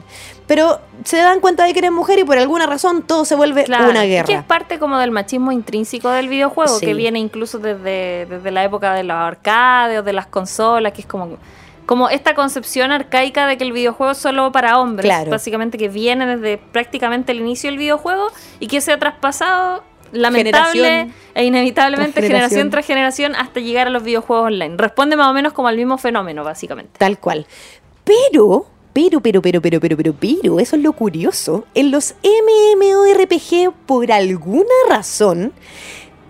[0.48, 3.64] Pero se dan cuenta de que eres mujer y por alguna razón todo se vuelve
[3.64, 4.44] Claro, una y Que es guerra.
[4.48, 6.86] parte como del machismo intrínseco del videojuego, Sí.
[6.86, 11.02] que viene incluso desde, desde la época de los arcades o de las consolas, que
[11.02, 11.38] es como,
[11.92, 15.30] como esta concepción arcaica de que el videojuego es solo para hombres, Claro.
[15.30, 18.28] básicamente que viene desde prácticamente el inicio del videojuego
[18.62, 22.50] y que se ha traspasado lamentable Generación e inevitablemente tras generación.
[22.50, 22.70] generación.
[22.70, 24.78] tras generación hasta llegar a los videojuegos online.
[24.78, 26.94] Responde más o menos como al mismo fenómeno, básicamente.
[26.98, 27.46] Tal cual.
[28.06, 31.66] Pero, pero, pero, pero, pero, pero, pero, pero, eso es lo curioso.
[31.74, 35.52] En los MMORPG, por alguna razón,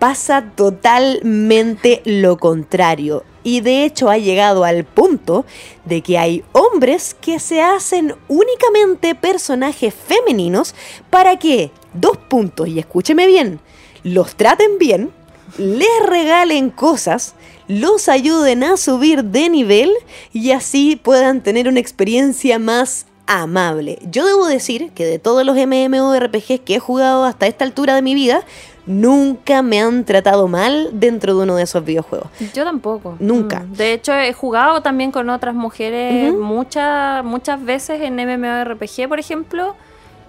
[0.00, 3.22] pasa totalmente lo contrario.
[3.44, 5.44] Y de hecho ha llegado al punto
[5.84, 10.74] de que hay hombres que se hacen únicamente personajes femeninos
[11.10, 13.60] para que, dos puntos, y escúcheme bien,
[14.04, 15.10] los traten bien,
[15.58, 17.34] les regalen cosas,
[17.68, 19.92] los ayuden a subir de nivel
[20.32, 23.98] y así puedan tener una experiencia más amable.
[24.10, 28.02] Yo debo decir que de todos los MMORPGs que he jugado hasta esta altura de
[28.02, 28.44] mi vida,
[28.86, 32.28] nunca me han tratado mal dentro de uno de esos videojuegos.
[32.54, 33.16] Yo tampoco.
[33.20, 33.60] Nunca.
[33.60, 33.72] Mm.
[33.74, 39.74] De hecho, he jugado también con otras mujeres muchas muchas veces en MMORPG, por ejemplo.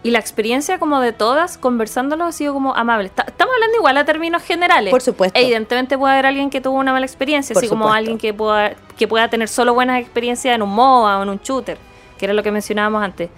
[0.05, 3.07] Y la experiencia como de todas, conversándolo, ha sido como amable.
[3.07, 4.91] Ta- Estamos hablando igual a términos generales.
[4.91, 5.39] Por supuesto.
[5.39, 8.73] Evidentemente puede haber alguien que tuvo una mala experiencia, Por así como alguien que pueda,
[8.97, 11.77] que pueda tener solo buenas experiencias en un MOBA o en un shooter,
[12.17, 13.29] que era lo que mencionábamos antes.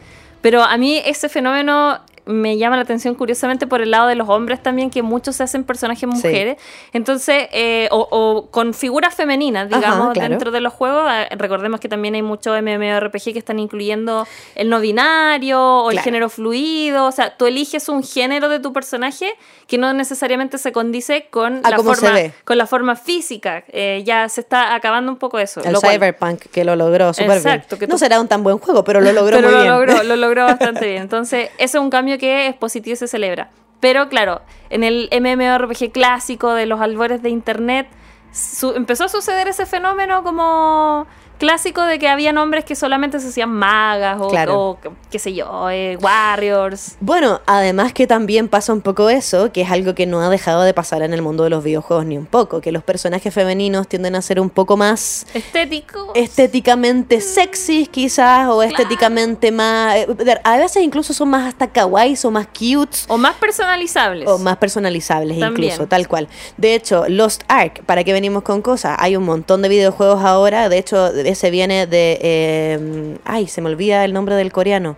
[0.41, 4.27] Pero a mí ese fenómeno me llama la atención curiosamente por el lado de los
[4.29, 6.57] hombres también, que muchos se hacen personajes mujeres.
[6.93, 10.29] Entonces, eh, o, o con figuras femeninas, Ajá, digamos, claro.
[10.29, 11.09] dentro de los juegos.
[11.11, 15.95] Eh, Recordemos que también hay muchos MMORPG que están incluyendo el no binario o el
[15.95, 16.03] Claro.
[16.03, 17.05] género fluido.
[17.05, 19.33] O sea, tú eliges un género de tu personaje
[19.67, 22.11] que no necesariamente se condice con, A la, forma,
[22.43, 23.63] con la forma física.
[23.69, 25.61] Eh, ya se está acabando un poco eso.
[25.63, 27.63] El lo cual- Cyberpunk que lo logró súper bien.
[27.79, 29.73] Que No será un tan buen juego, pero lo logró pero muy lo bien.
[29.73, 31.01] logró, lo logró bastante bien.
[31.03, 33.49] Entonces, eso es un cambio que es positivo y se celebra.
[33.79, 37.87] Pero claro, en el MMORPG clásico de los albores de internet,
[38.31, 43.27] su- empezó a suceder ese fenómeno como clásico de que había hombres que solamente se
[43.29, 44.59] hacían magas o, Claro.
[44.61, 44.77] o
[45.11, 46.97] qué sé yo, eh, warriors.
[46.99, 50.63] Bueno, además que también pasa un poco eso, que es algo que no ha dejado
[50.63, 53.87] de pasar en el mundo de los videojuegos ni un poco, que los personajes femeninos
[53.87, 56.11] tienden a ser un poco más Estético.
[56.15, 60.07] estéticamente sexys quizás o estéticamente más eh,
[60.43, 64.27] a veces incluso son más hasta kawaii o más cute o más personalizables.
[64.27, 65.71] o más personalizables También.
[65.71, 66.27] incluso, tal cual.
[66.57, 68.95] De hecho, Lost Ark, ¿para qué venimos con cosas?
[68.99, 72.19] Hay un montón de videojuegos ahora, de hecho, ese viene de...
[72.21, 74.97] eh, ay, se me olvida el nombre del coreano.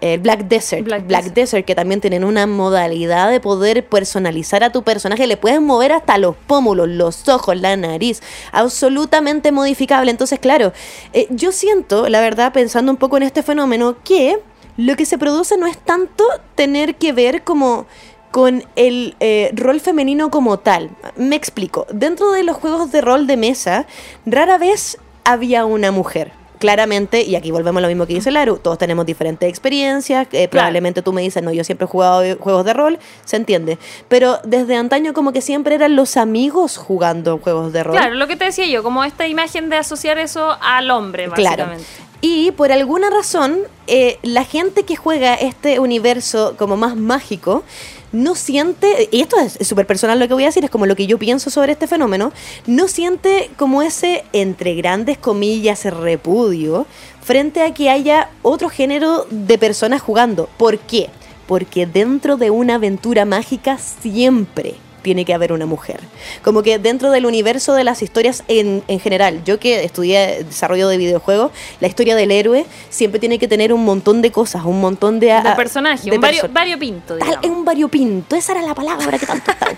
[0.00, 0.84] El Black Desert.
[0.84, 1.36] Black Black, Desert.
[1.36, 5.26] Desert, que también tienen una modalidad de poder personalizar a tu personaje.
[5.26, 8.20] Le puedes mover hasta los pómulos, los ojos, la nariz.
[8.52, 10.10] Absolutamente modificable.
[10.10, 10.74] Entonces, claro,
[11.14, 14.40] eh, yo siento, la verdad, pensando un poco en este fenómeno, que
[14.76, 16.24] lo que se produce no es tanto
[16.54, 17.86] tener que ver como
[18.30, 20.90] con el eh, rol femenino como tal.
[21.16, 21.86] Me explico.
[21.90, 23.86] Dentro de los juegos de rol de mesa,
[24.26, 26.32] rara vez había una mujer.
[26.58, 30.48] Claramente, y aquí volvemos a lo mismo que dice Laru, todos tenemos diferentes experiencias, eh,
[30.48, 33.76] probablemente tú me dices, no, yo siempre he jugado juegos de rol, se entiende,
[34.08, 37.96] pero desde antaño como que siempre eran los amigos jugando juegos de rol.
[37.96, 41.64] Claro, lo que te decía yo, como esta imagen de asociar eso al hombre, Claro.
[41.64, 41.84] básicamente.
[42.22, 47.64] Y por alguna razón, eh, la gente que juega este universo como más mágico
[48.14, 50.96] no siente, y esto es súper personal lo que voy a decir, es como lo
[50.96, 52.32] que yo pienso sobre este fenómeno,
[52.66, 56.86] no siente como ese, entre grandes comillas, repudio
[57.20, 60.48] frente a que haya otro género de personas jugando.
[60.56, 61.10] ¿Por qué?
[61.46, 66.00] Porque dentro de una aventura mágica siempre tiene que haber una mujer.
[66.42, 70.88] Como que dentro del universo de las historias en, en general, yo que estudié desarrollo
[70.88, 74.80] de videojuegos, la historia del héroe siempre tiene que tener un montón de cosas, un
[74.80, 75.26] montón de...
[75.26, 77.44] De ah, personaje, de un vario, perso- variopinto, Tal, digamos.
[77.44, 79.72] es un variopinto, esa era la palabra que tanto estaba.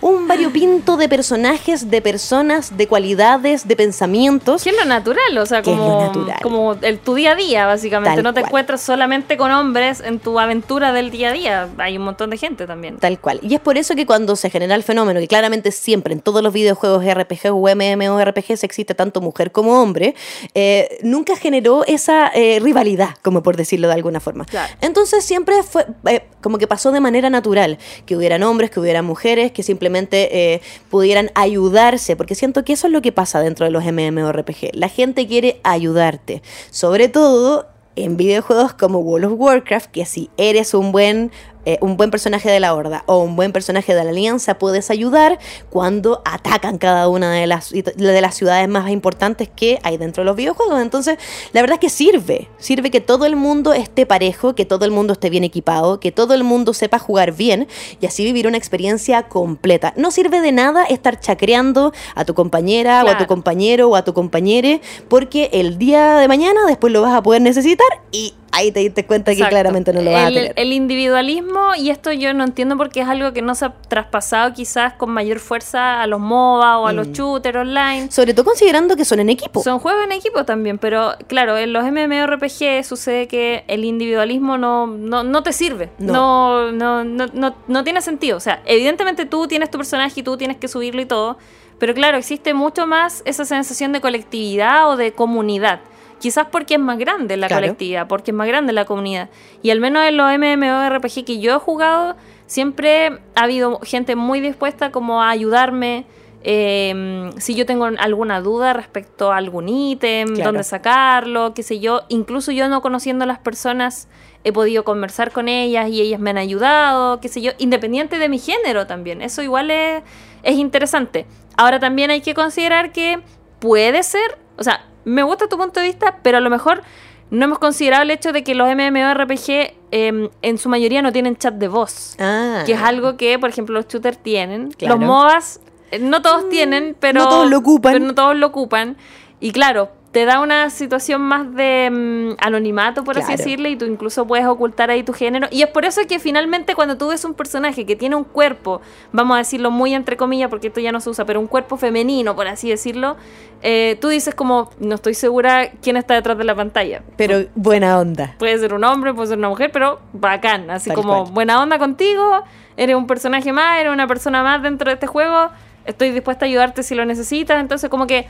[0.00, 4.64] Un variopinto de personajes, de personas, de cualidades, de pensamientos.
[4.64, 6.38] Que es lo natural, o sea, como, natural.
[6.42, 8.16] como el, tu día a día, básicamente.
[8.16, 8.48] Tal no te cual.
[8.48, 11.68] encuentras solamente con hombres en tu aventura del día a día.
[11.76, 12.96] Hay un montón de gente también.
[12.98, 13.40] Tal cual.
[13.42, 16.42] Y es por eso que cuando se genera el fenómeno, que claramente siempre en todos
[16.42, 20.14] los videojuegos RPG o MMORPGs existe tanto mujer como hombre,
[20.54, 24.44] eh, nunca generó esa eh, rivalidad, como por decirlo de alguna forma.
[24.44, 24.72] Claro.
[24.80, 29.04] Entonces siempre fue eh, como que pasó de manera natural, que hubieran hombres, que hubieran
[29.04, 33.72] mujeres, que simplemente pudieran ayudarse, porque siento que eso es lo que pasa dentro de
[33.72, 34.70] los MMORPG.
[34.74, 40.74] La gente quiere ayudarte, sobre todo en videojuegos como World of Warcraft, que si eres
[40.74, 41.30] un buen,
[41.64, 44.90] eh, un buen personaje de la Horda o un buen personaje de la Alianza, puedes
[44.90, 50.22] ayudar cuando atacan cada una de las, de las ciudades más importantes que hay dentro
[50.22, 50.80] de los videojuegos.
[50.80, 51.18] Entonces,
[51.52, 52.48] la verdad es que sirve.
[52.58, 56.12] Sirve que todo el mundo esté parejo, que todo el mundo esté bien equipado, que
[56.12, 57.68] todo el mundo sepa jugar bien
[58.00, 59.92] y así vivir una experiencia completa.
[59.96, 64.04] No sirve de nada estar chacreando a tu compañera o a tu compañero o a
[64.04, 68.72] tu compañere, porque el día de mañana después lo vas a poder necesitar y ahí
[68.72, 69.54] te diste cuenta que Exacto.
[69.54, 70.52] claramente no lo vas a el, tener.
[70.56, 74.52] el individualismo, y esto yo no entiendo porque es algo que no se ha traspasado
[74.52, 76.96] quizás con mayor fuerza a los MOBA o a Mm.
[76.96, 78.10] los shooters online.
[78.10, 79.62] Sobre todo considerando que son en equipo.
[79.62, 84.86] Son juegos en equipo también, pero claro, en los MMORPG sucede que el individualismo no,
[84.86, 85.90] no, no te sirve.
[85.98, 86.70] No.
[86.72, 86.72] No.
[86.72, 88.36] No, no, no, no tiene sentido.
[88.36, 91.38] O sea, evidentemente tú tienes tu personaje y tú tienes que subirlo y todo,
[91.78, 95.80] pero claro, existe mucho más esa sensación de colectividad o de comunidad.
[96.20, 97.62] Quizás porque es más grande la Claro.
[97.62, 99.28] colectividad, porque es más grande la comunidad.
[99.62, 102.14] Y al menos en los MMORPG que yo he jugado,
[102.46, 106.04] siempre ha habido gente muy dispuesta como a ayudarme.
[106.42, 110.48] eh, si yo tengo alguna duda respecto a algún ítem, Claro.
[110.52, 112.00] dónde sacarlo, qué sé yo.
[112.08, 114.08] Incluso yo no conociendo a las personas,
[114.42, 118.30] he podido conversar con ellas y ellas me han ayudado, qué sé yo, independiente de
[118.30, 119.20] mi género también.
[119.20, 120.02] Eso igual es,
[120.42, 121.26] es interesante.
[121.58, 123.18] Ahora también hay que considerar que
[123.58, 126.82] puede ser, o sea, me gusta tu punto de vista, pero a lo mejor
[127.30, 131.36] no hemos considerado el hecho de que los MMORPG eh, en su mayoría no tienen
[131.36, 132.16] chat de voz.
[132.18, 132.62] Ah.
[132.66, 134.72] Que es algo que, por ejemplo, los shooters tienen.
[134.72, 134.96] Claro.
[134.96, 135.60] Los MOBAs,
[135.92, 137.22] eh, no todos tienen, pero.
[137.22, 137.92] no todos lo ocupan.
[137.92, 138.96] pero no todos lo ocupan.
[139.38, 143.38] Y claro, te da una situación más de mm, anonimato, por así Claro.
[143.38, 145.46] decirle, y tú incluso puedes ocultar ahí tu género.
[145.52, 148.80] Y es por eso que finalmente cuando tú ves un personaje que tiene un cuerpo,
[149.12, 151.76] vamos a decirlo muy entre comillas, porque esto ya no se usa, pero un cuerpo
[151.76, 153.16] femenino, por así decirlo,
[153.62, 157.02] eh, tú dices como, no estoy segura quién está detrás de la pantalla.
[157.16, 158.34] Pero buena onda.
[158.38, 160.70] Puede ser un hombre, puede ser una mujer, pero bacán.
[160.72, 161.34] Así Tal como cual.
[161.34, 162.42] buena onda contigo,
[162.76, 165.50] eres un personaje más, eres una persona más dentro de este juego,
[165.84, 167.60] estoy dispuesta a ayudarte si lo necesitas.
[167.60, 168.26] Entonces como que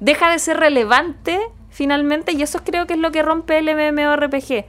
[0.00, 4.64] deja de ser relevante finalmente y eso creo que es lo que rompe el MMORPG.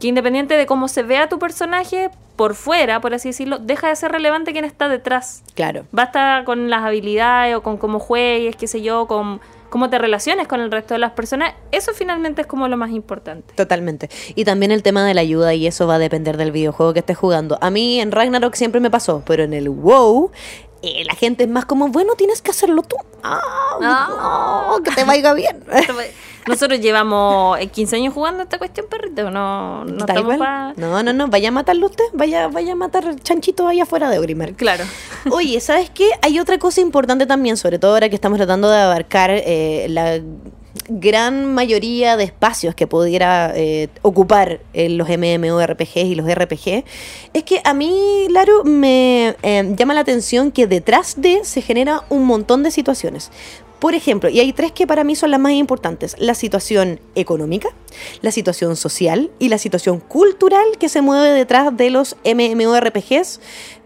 [0.00, 3.96] Que independiente de cómo se vea tu personaje por fuera, por así decirlo, deja de
[3.96, 5.44] ser relevante quién está detrás.
[5.54, 5.86] Claro.
[5.92, 9.40] Basta con las habilidades o con cómo juegues, qué sé yo, con
[9.70, 11.54] cómo te relaciones con el resto de las personas.
[11.70, 13.54] Eso finalmente es como lo más importante.
[13.54, 14.10] Totalmente.
[14.34, 16.98] Y también el tema de la ayuda y eso va a depender del videojuego que
[16.98, 17.58] estés jugando.
[17.60, 20.30] A mí en Ragnarok siempre me pasó, pero en el WoW
[20.82, 22.96] eh, la gente es más como, bueno, tienes que hacerlo tú.
[23.22, 23.40] Ah,
[23.80, 25.62] no, que te vaya bien.
[26.46, 29.30] Nosotros llevamos eh, 15 años jugando esta cuestión, perrito.
[29.30, 33.64] No, no pa- No, no, no, vaya a matarlo usted, vaya, vaya a matar chanchitos
[33.68, 34.54] allá afuera de Eurimer.
[34.54, 34.84] Claro.
[35.30, 36.08] Oye, ¿sabes qué?
[36.20, 40.20] Hay otra cosa importante también, sobre todo ahora que estamos tratando de abarcar eh, la
[40.88, 46.84] gran mayoría de espacios que pudiera eh, ocupar eh, los MMORPGs y los RPG,
[47.32, 52.04] es que a mí, Laro, me eh, llama la atención que detrás de se genera
[52.08, 53.30] un montón de situaciones.
[53.78, 57.68] Por ejemplo, y hay tres que para mí son las más importantes, la situación económica,
[58.20, 63.40] la situación social y la situación cultural que se mueve detrás de los MMORPGs,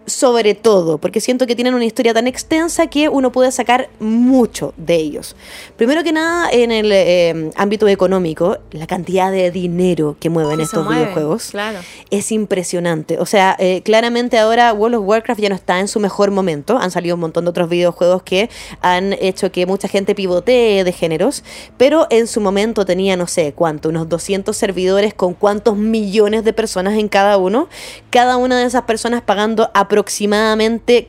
[0.06, 4.72] sobre todo, porque siento que tienen una historia tan extensa que uno puede sacar mucho
[4.76, 5.36] de ellos.
[5.76, 10.62] Primero que nada, en el eh, ámbito económico, la cantidad de dinero que mueven Que
[10.62, 11.78] estos mueve, videojuegos claro.
[12.10, 13.18] es impresionante.
[13.18, 16.78] O sea, eh, claramente ahora World of Warcraft ya no está en su mejor momento.
[16.78, 18.48] Han salido un montón de otros videojuegos que
[18.80, 21.42] han hecho que mucha gente pivotee de géneros,
[21.76, 26.52] pero en su momento tenía, no sé cuánto, unos 200 servidores con cuántos millones de
[26.52, 27.68] personas en cada uno.
[28.10, 29.95] Cada una de esas personas pagando aproximadamente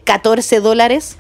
[0.04, 1.17] 14 dólares.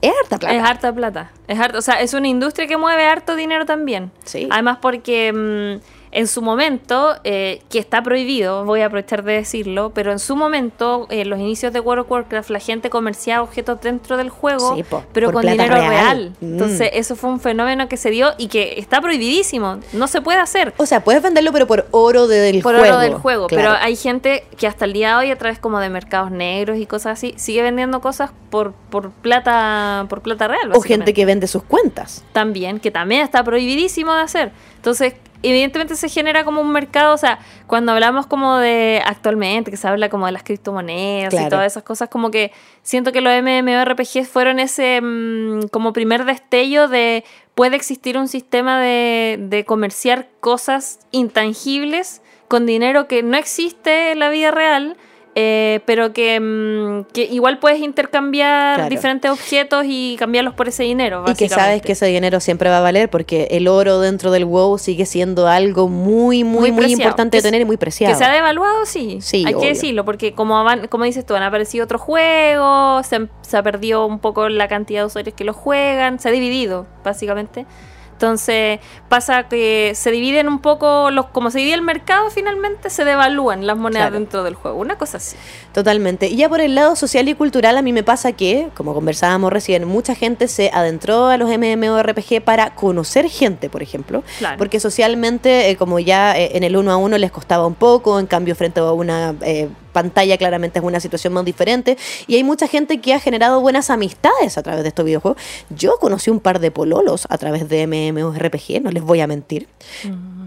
[0.00, 0.54] Es harta plata.
[0.54, 1.32] Es harta plata.
[1.48, 4.10] Es harta, o sea, es una industria que mueve harto dinero también.
[4.24, 4.48] Sí.
[4.50, 9.90] Además porque mm, en su momento, eh, que está prohibido, voy a aprovechar de decirlo,
[9.92, 13.80] pero en su momento, en los inicios de World of Warcraft, la gente comerciaba objetos
[13.80, 15.88] dentro del juego, Sí, po, pero por con dinero real.
[15.90, 16.32] real.
[16.40, 16.52] Mm.
[16.52, 19.80] Entonces, eso fue un fenómeno que se dio y que está prohibidísimo.
[19.92, 20.72] No se puede hacer.
[20.76, 22.94] O sea, puedes venderlo, pero por oro del por juego.
[22.94, 23.46] oro del juego.
[23.48, 23.70] Claro.
[23.70, 26.78] Pero hay gente que hasta el día de hoy, a través como de mercados negros
[26.78, 30.70] y cosas así, sigue vendiendo cosas por, por plata por plata real.
[30.74, 32.24] O gente que vende sus cuentas.
[32.32, 34.52] también, que también está prohibidísimo de hacer.
[34.76, 35.14] Entonces,
[35.50, 39.86] evidentemente se genera como un mercado, o sea, cuando hablamos como de actualmente, que se
[39.86, 42.52] habla como de las criptomonedas y todas esas cosas, como que
[42.82, 48.80] siento que los MMORPG fueron ese mm, como primer destello de puede existir un sistema
[48.80, 54.96] de, de comerciar cosas intangibles con dinero que no existe en la vida real.
[55.34, 58.90] Eh, pero que, mm, que igual puedes intercambiar Claro.
[58.90, 61.24] diferentes objetos y cambiarlos por ese dinero.
[61.26, 64.44] Y que sabes que ese dinero siempre va a valer porque el oro dentro del
[64.44, 68.12] WoW sigue siendo algo muy, muy, Muy importante de tener y muy preciado.
[68.14, 69.18] Que se ha devaluado, sí.
[69.20, 69.60] Sí, Hay obvio.
[69.62, 73.62] que decirlo, porque como, van, como dices tú, han aparecido otros juegos, se, se ha
[73.62, 77.66] perdido un poco la cantidad de usuarios que lo juegan, se ha dividido, básicamente.
[78.14, 83.04] Entonces pasa que se dividen un poco, los como se divide el mercado finalmente, se
[83.04, 84.18] devalúan las monedas Claro.
[84.20, 84.78] dentro del juego.
[84.78, 85.36] Una cosa así.
[85.72, 86.28] Totalmente.
[86.28, 89.52] Y ya por el lado social y cultural, a mí me pasa que, como conversábamos
[89.52, 94.22] recién, mucha gente se adentró a los MMORPG para conocer gente, por ejemplo.
[94.38, 94.58] Claro.
[94.58, 98.20] Porque socialmente, eh, como ya eh, en el uno a uno les costaba un poco,
[98.20, 101.96] en cambio, frente a una eh, pantalla, claramente es una situación más diferente.
[102.26, 105.40] Y hay mucha gente que ha generado buenas amistades a través de estos videojuegos.
[105.70, 109.68] Yo conocí un par de pololos a través de MMORPG, no les voy a mentir.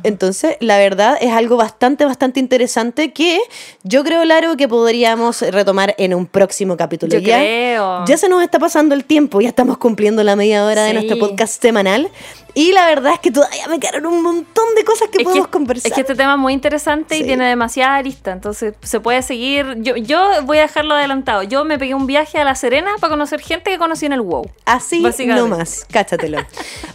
[0.03, 3.39] Entonces, la verdad es algo bastante, bastante interesante que
[3.83, 7.13] yo creo, Laro, que podríamos retomar en un próximo capítulo.
[7.13, 8.05] Yo ya, creo.
[8.05, 11.17] ya se nos está pasando el tiempo, ya estamos cumpliendo la media hora de nuestro
[11.17, 12.11] podcast semanal.
[12.57, 15.47] Y la verdad es que todavía me quedaron un montón de cosas que Es podemos
[15.47, 15.87] que, conversar.
[15.91, 17.21] es que este tema es muy interesante Sí.
[17.21, 19.75] y tiene demasiada arista, entonces se puede seguir.
[19.77, 21.43] Yo, yo voy a dejarlo adelantado.
[21.43, 24.21] Yo me pegué un viaje a La Serena para conocer gente que conocí en el
[24.21, 24.49] WoW.
[24.65, 25.47] Así Básicamente.
[25.49, 26.39] nomás, cáchatelo.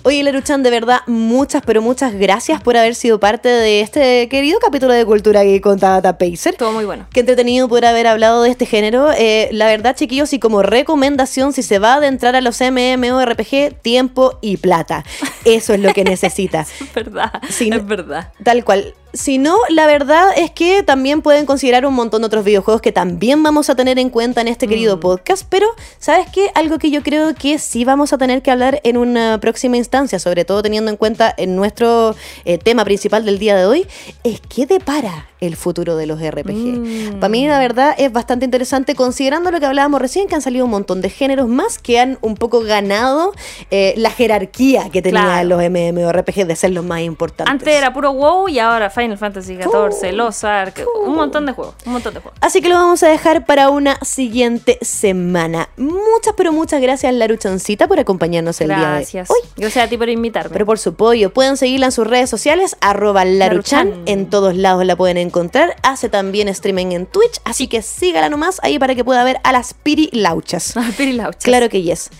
[0.02, 4.58] Oye, Leruchan, de verdad, muchas, pero muchas gracias por haber sido parte de este querido
[4.58, 6.54] capítulo de Cultura que con Tabata Pacer.
[6.54, 7.06] Estuvo muy bueno.
[7.12, 9.10] Qué entretenido poder haber hablado de este género.
[9.16, 13.80] Eh, la verdad, chiquillos, y como recomendación, si se va a adentrar a los MMORPG,
[13.80, 15.04] tiempo y plata.
[15.54, 16.60] Eso es lo que necesita.
[16.80, 17.32] Es verdad.
[17.48, 18.32] Sí, no- es verdad.
[18.42, 18.94] Tal cual.
[19.12, 22.92] Si no, la verdad es que también pueden considerar un montón de otros videojuegos que
[22.92, 25.44] también vamos a tener en cuenta en este querido podcast.
[25.48, 25.66] Pero,
[25.98, 26.50] ¿sabes qué?
[26.54, 30.18] Algo que yo creo que sí vamos a tener que hablar en una próxima instancia,
[30.18, 33.86] sobre todo teniendo en cuenta en nuestro eh, tema principal del día de hoy,
[34.24, 37.18] es qué depara el futuro de los RPG.
[37.18, 40.64] Para mí, la verdad, es bastante interesante considerando lo que hablábamos recién, que han salido
[40.64, 43.32] un montón de géneros más que han un poco ganado
[43.70, 45.48] eh, la jerarquía que tenían Claro.
[45.48, 47.52] los MMORPG de ser los más importantes.
[47.52, 51.74] Antes era puro WoW y ahora Final Fantasy XIV, Los Ark, un montón de juegos,
[51.86, 52.38] un montón de juegos.
[52.40, 55.68] Así que lo vamos a dejar para una siguiente semana.
[55.76, 59.26] Muchas, pero muchas gracias, Laruchancita, por acompañarnos el día Gracias.
[59.28, 59.40] de hoy.
[59.56, 60.50] Gracias a ti por invitarme.
[60.52, 64.08] Pero por su apoyo, pueden seguirla en sus redes sociales, arroba Laruchan, Laruchan.
[64.08, 65.74] en todos lados la pueden encontrar.
[65.82, 69.50] Hace también streaming en Twitch, así que sígala nomás ahí para que pueda ver a
[69.52, 70.74] las Piri Lauchas.
[70.82, 71.42] Ah, Pirilauchas.
[71.42, 72.10] Claro que yes.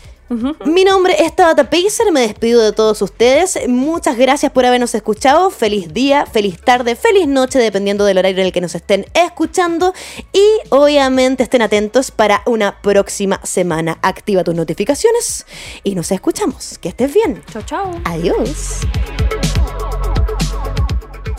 [0.65, 3.59] Mi nombre es Tabata Pacer, me despido de todos ustedes.
[3.69, 5.51] Muchas gracias por habernos escuchado.
[5.51, 9.93] Feliz día, feliz tarde, feliz noche, dependiendo del horario en el que nos estén escuchando.
[10.33, 13.99] Y obviamente estén atentos para una próxima semana.
[14.03, 15.47] Activa tus notificaciones
[15.85, 16.79] y nos escuchamos.
[16.79, 17.43] Que estés bien.
[17.53, 18.01] Chao, chao.
[18.05, 18.81] Adiós.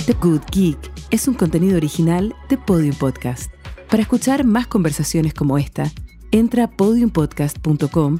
[0.05, 3.51] The Good Geek es un contenido original de Podium Podcast.
[3.89, 5.91] Para escuchar más conversaciones como esta,
[6.31, 8.19] entra a podiumpodcast.com,